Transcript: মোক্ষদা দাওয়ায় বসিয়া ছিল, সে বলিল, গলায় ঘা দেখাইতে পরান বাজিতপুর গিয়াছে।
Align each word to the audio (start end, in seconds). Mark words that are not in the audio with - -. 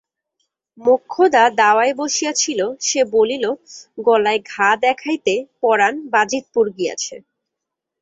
মোক্ষদা 0.77 1.43
দাওয়ায় 1.59 1.93
বসিয়া 1.93 2.31
ছিল, 2.33 2.59
সে 2.81 3.01
বলিল, 3.13 3.45
গলায় 3.97 4.41
ঘা 4.49 4.69
দেখাইতে 4.83 5.33
পরান 5.61 5.93
বাজিতপুর 6.13 6.65
গিয়াছে। 6.77 7.15